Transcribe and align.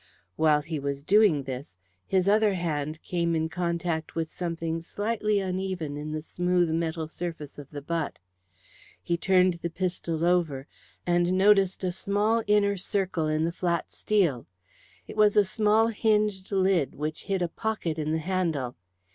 While 0.35 0.61
he 0.63 0.79
was 0.79 1.03
doing 1.03 1.43
this 1.43 1.77
his 2.07 2.27
other 2.27 2.55
hand 2.55 2.99
came 3.03 3.35
in 3.35 3.49
contact 3.49 4.15
with 4.15 4.31
something 4.31 4.81
slightly 4.81 5.39
uneven 5.39 5.95
in 5.95 6.11
the 6.11 6.23
smooth 6.23 6.71
metal 6.71 7.07
surface 7.07 7.59
of 7.59 7.69
the 7.69 7.83
butt. 7.83 8.17
He 9.03 9.15
turned 9.15 9.59
the 9.61 9.69
pistol 9.69 10.25
over, 10.25 10.65
and 11.05 11.37
noticed 11.37 11.83
a 11.83 11.91
small 11.91 12.41
inner 12.47 12.77
circle 12.77 13.27
in 13.27 13.45
the 13.45 13.51
flat 13.51 13.91
steel. 13.91 14.47
It 15.07 15.15
was 15.17 15.37
a 15.37 15.45
small 15.45 15.89
hinged 15.89 16.51
lid, 16.51 16.95
which 16.95 17.25
hid 17.25 17.43
a 17.43 17.47
pocket 17.47 17.99
in 17.99 18.11
the 18.11 18.17
handle. 18.25 18.75